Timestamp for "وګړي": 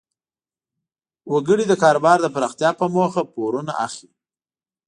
1.31-1.65